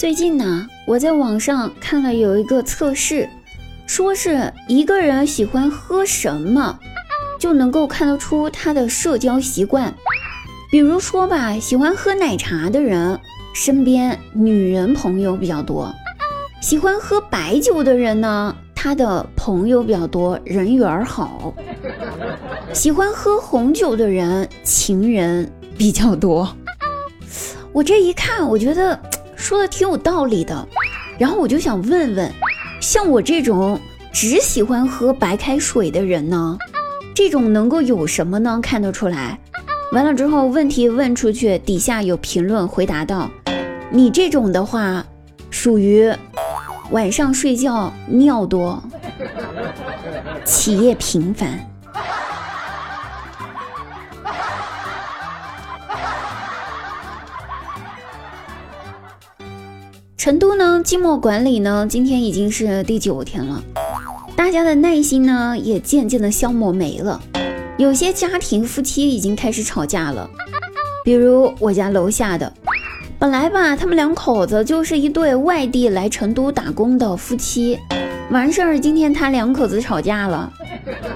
[0.00, 3.28] 最近呢，我在网上看了有一个测试，
[3.86, 6.78] 说是一个人喜欢喝什么，
[7.38, 9.92] 就能够看得出他的社交习惯。
[10.70, 13.20] 比如说吧，喜欢喝奶茶的人，
[13.52, 15.94] 身边女人朋友比较多；
[16.62, 21.52] 喜欢喝白酒的人呢，他的朋友比较多，人缘好；
[22.72, 26.56] 喜欢喝红酒的人，情人比较多。
[27.70, 28.98] 我这一看，我觉得。
[29.40, 30.68] 说的挺有道理的，
[31.18, 32.30] 然后我就想问问，
[32.78, 33.80] 像我这种
[34.12, 36.58] 只喜欢喝白开水的人呢，
[37.14, 38.60] 这种能够有什么呢？
[38.62, 39.40] 看得出来。
[39.92, 43.30] 完了之后，问题问出去，底下有评论回答道
[43.90, 45.04] ：“你这种的话，
[45.50, 46.12] 属于
[46.90, 48.80] 晚上睡觉尿多，
[50.44, 51.66] 起夜频繁。”
[60.20, 63.64] 成都呢，寂寞管理呢，今天已经是第九天了，
[64.36, 67.18] 大家的耐心呢也渐渐的消磨没了，
[67.78, 70.28] 有些家庭夫妻已经开始吵架了，
[71.02, 72.52] 比如我家楼下的，
[73.18, 77.78] 本来吧，他们两口子就是一对外地来成都打工的夫妻，
[78.30, 80.52] 完事儿，今天他两口子吵架了，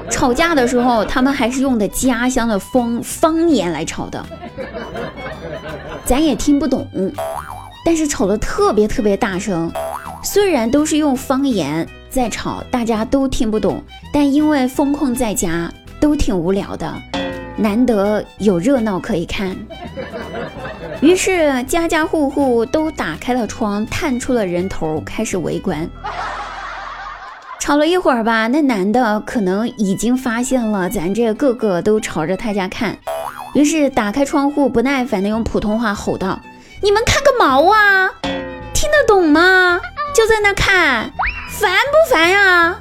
[0.08, 4.24] 吵架的时候他们还是用的家乡的方方言来吵的，
[6.06, 6.89] 咱也听不懂。
[7.84, 9.70] 但是吵得特别特别大声，
[10.22, 13.82] 虽然都是用方言在吵，大家都听不懂，
[14.12, 16.94] 但因为封控在家，都挺无聊的，
[17.56, 19.55] 难得有热闹可以看。
[21.02, 25.86] 于是家家户户都打开了窗，探出了人头，开始围观。
[27.60, 32.96] 吵了一会儿吧，那男的可能已经发现了咱这个个都朝着他家看，
[33.55, 36.40] 于是打开窗户，不耐烦的用普通话吼道。
[36.84, 38.10] 你们看个毛啊！
[38.74, 39.80] 听得懂吗？
[40.14, 41.10] 就在那看，
[41.48, 42.78] 烦不烦呀？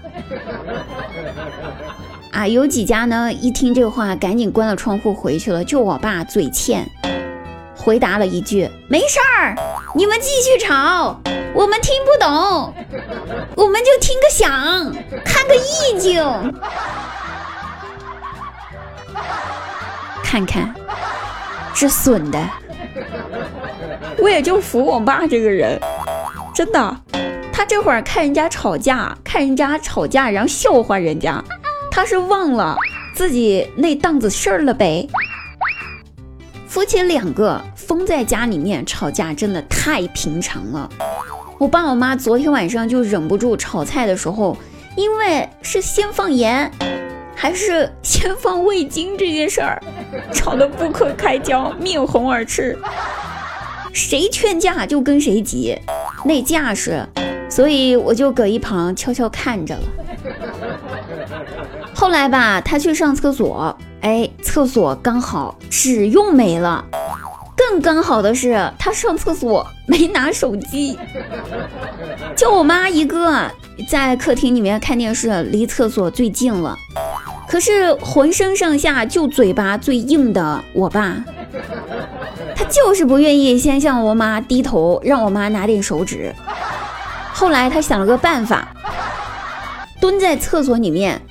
[2.34, 3.32] 啊，有几家呢？
[3.32, 5.64] 一听这话，赶紧关了窗户回去了。
[5.64, 6.86] 就我爸嘴欠，
[7.78, 9.56] 回答了一句：“没事儿，
[9.96, 11.18] 你们继续吵，
[11.54, 12.74] 我们听不懂，
[13.56, 14.94] 我们就听个响，
[15.24, 16.22] 看个意境，
[20.22, 20.76] 看看
[21.74, 22.38] 这损的。”
[24.20, 25.80] 我也就服我爸这个人，
[26.54, 26.98] 真的，
[27.52, 31.44] 他这会儿看人家吵架，看人家吵架，然后笑话人家，
[31.92, 32.76] 他是忘了
[33.14, 35.08] 自己那档子事儿了呗。
[36.68, 40.90] 夫妻两个封在家里面吵架，真的太平常了。
[41.60, 44.58] 我爸我妈昨天晚上就忍不住炒菜的时候，
[44.96, 46.70] 因为是先放盐
[47.36, 49.82] 还是先放味精这件事儿，
[50.32, 52.78] 吵得不可开交，面红耳赤。
[53.94, 55.78] 谁劝架就跟谁急，
[56.26, 57.08] 那架势，
[57.48, 59.84] 所以我就搁一旁悄悄看着了。
[61.94, 66.84] 后来吧，他去上厕所，哎，厕所刚好纸用没了。
[67.56, 70.98] 更刚好的是，他上厕所没拿手机，
[72.36, 73.50] 就我妈一个
[73.88, 76.76] 在客厅里面看电视，离厕所最近了。
[77.48, 81.24] 可是浑身上下就嘴巴最硬的我爸。
[82.56, 86.34] 他就是不愿意先向我妈低头，让我妈拿点手纸。
[87.34, 88.68] 后来他想了个办法，
[90.00, 91.22] 蹲在厕所里面，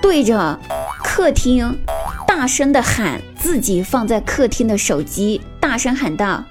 [0.00, 0.58] 对着
[1.02, 1.78] 客厅
[2.26, 6.44] 大声的喊自己放在客厅的手机，大声喊道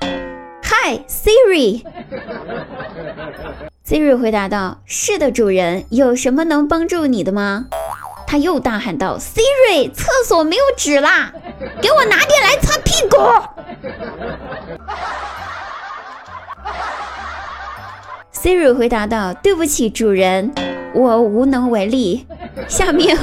[0.63, 1.81] ：“Hi Siri。”
[3.87, 7.65] Siri 回答道：“是的，主人，有什么能帮助你的吗？”
[8.27, 11.33] 他又大喊道：“Siri，厕所没有纸啦，
[11.81, 13.17] 给我拿点来擦屁股。”
[18.33, 20.51] Siri 回答道：“对不起，主人，
[20.93, 22.25] 我无能为力。
[22.67, 23.17] 下面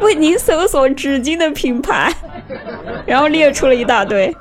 [0.00, 2.12] 为您搜索纸巾的品牌，
[3.06, 4.36] 然后列出了一大堆，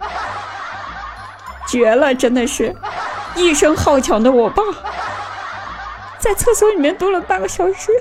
[1.68, 2.76] 绝了，真的是
[3.36, 4.62] 一身好强的我爸，
[6.20, 7.92] 在厕所里面蹲了半个小时。”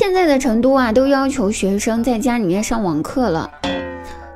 [0.00, 3.50] 现在的成都啊，都要求学生在家里面上网课了。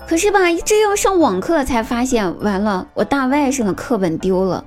[0.06, 4.62] 可是吧，这要上网课才发现，完了，我大外甥的课本丢了。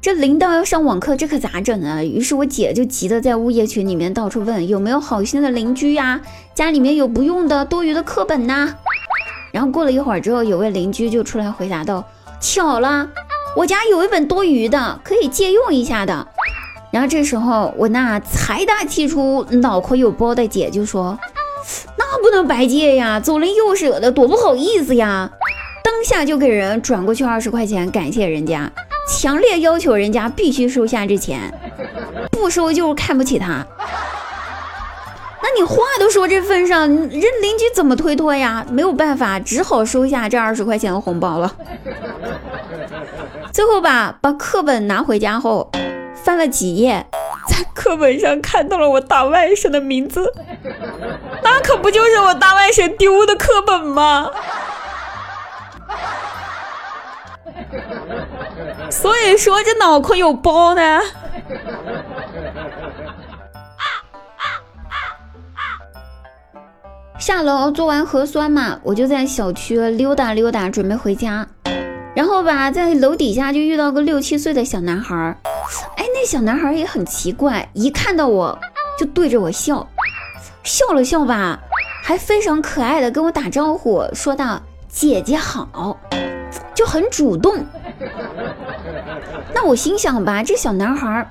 [0.00, 2.04] 这临到要上网课，这可咋整啊？
[2.04, 6.20] 于是我姐就急得在物业群里面到处问，有没有好心的邻居呀，
[6.54, 8.72] 家里面有不用的多余的课本呐。
[9.50, 12.04] 然后过了一会儿之后，有位邻居就出来回答道
[12.40, 13.08] ：“巧了，
[13.56, 16.28] 我家有一本多余的，可以借用一下的。”
[16.90, 21.18] 然后这时候，我那财大气粗、脑壳有包的姐就说
[21.96, 25.30] ：“那不能白借呀，走了又舍得，多不好意思呀！
[25.84, 28.70] 当下就给人转过去二十块钱，感谢人家，
[29.08, 31.52] 强烈要求人家必须收下这钱，
[32.32, 33.64] 不收就是看不起他。
[35.42, 38.66] 那你话都说这份上，人邻居怎么推脱呀？
[38.70, 41.54] 没有办法，只好收下这二十块钱的红包了。
[43.52, 45.70] 最后吧，把课本拿回家后，
[46.22, 47.04] 翻了几页，
[47.48, 50.32] 在课本上看到了我大外甥的名字，
[51.42, 54.30] 那可不就是我大外甥丢的课本吗？
[58.90, 61.00] 所以说这脑壳有包呢。
[67.18, 71.46] 下楼做完核酸嘛，我就在小区溜达溜达，准备回家。
[72.14, 75.36] 然后吧，在楼底下就遇到个六七岁的小男孩儿。
[76.20, 78.58] 这，小男孩也很奇怪，一看到我
[78.98, 79.88] 就对着我笑，
[80.62, 81.58] 笑了笑吧，
[82.02, 85.98] 还非常可爱的跟我打招呼，说道：“姐姐好。”
[86.76, 87.64] 就很主动。
[89.54, 91.26] 那我心想吧，这小男孩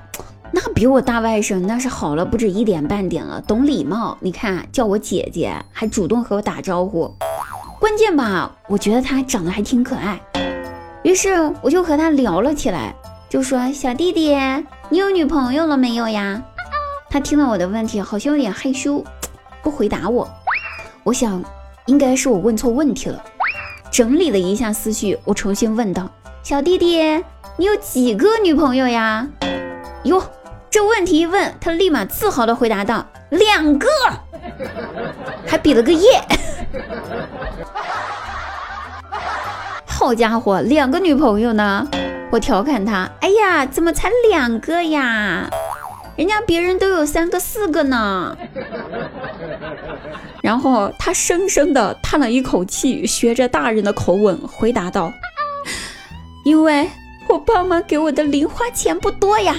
[0.50, 4.18] 那比我大外甥那是好了不止一点半点了，懂礼貌。
[4.20, 7.14] 你看，叫我姐姐，还主动和我打招呼。
[7.78, 10.20] 关键吧，我觉得他长得还挺可爱。
[11.04, 12.92] 于是我就和他聊了起来，
[13.30, 14.36] 就说：“小弟弟，
[14.88, 16.42] 你有女朋友了没有呀？”
[17.08, 19.04] 他听了我的问题，好像有点害羞，
[19.62, 20.28] 不回答我。
[21.04, 21.40] 我想，
[21.86, 23.22] 应该是我问错问题了。
[23.88, 26.10] 整理了一下思绪，我重新问道
[26.42, 27.00] ：“小弟弟，
[27.56, 29.28] 你有几个女朋友呀？”
[30.02, 30.20] 哟，
[30.68, 33.86] 这问题一问，他立马自豪地回答道：“两个。”
[35.46, 36.20] 还比了个耶。
[39.86, 41.86] 好家伙，两个女朋友呢？
[42.30, 45.50] 我调侃他：“哎呀，怎么才两个呀？
[46.16, 48.36] 人家别人都有三个、四个呢。
[50.40, 55.12] ”然后他深深的叹了一口气，学着大人的口吻回答道
[56.44, 56.88] ：“因为
[57.28, 59.54] 我爸妈给我的零花钱不多呀，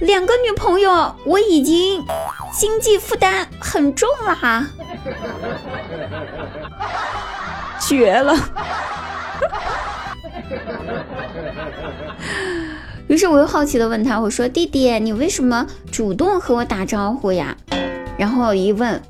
[0.00, 2.04] 两个女朋友我已经
[2.52, 4.64] 经济负担很重了哈，
[7.82, 8.34] 绝了。”
[13.08, 17.56] 于是我又好奇的问他：“我说弟弟，你为什么主动和我打招呼呀？”
[18.18, 19.00] 然后一问。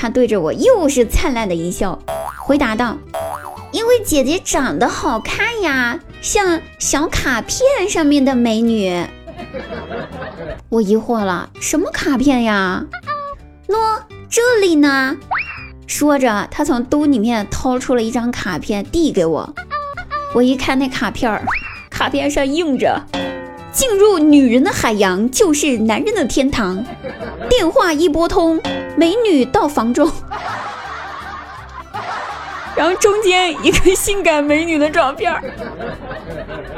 [0.00, 1.98] 他对着我又是灿烂的一笑，
[2.38, 2.96] 回答道
[3.72, 9.04] ：“因为姐姐长得好看呀，像小卡片上面的美女。”
[10.70, 12.86] 我疑惑了：“什么卡片呀
[13.66, 14.00] ？”“喏，
[14.30, 15.16] 这里呢。”
[15.88, 19.52] 说着，他从兜里面掏出了一张卡片递给我。
[20.34, 21.44] 我一看那卡片儿，
[21.90, 23.02] 卡片上印着
[23.72, 26.84] ：“进入女人的海洋就是男人的天堂。”
[27.48, 28.60] 电话一拨通。
[28.96, 30.10] 美女到房中，
[32.74, 35.32] 然后中间一个性感美女的照片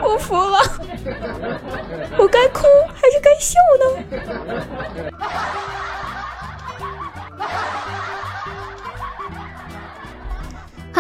[0.02, 0.58] 我服了，
[2.18, 3.84] 我该哭还是该笑呢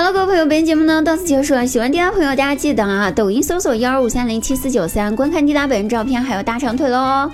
[0.00, 1.66] 好了，各位朋友，本期节目呢到此结束了。
[1.66, 7.30] 喜欢滴答朋友，大家记得啊，抖音搜索幺二五三零七四九三，观看滴答本人照片，还有大长腿喽。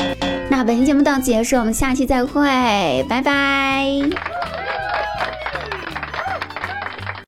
[0.51, 2.43] 那本期节目到此结束，我们下期再会，
[3.09, 3.87] 拜拜。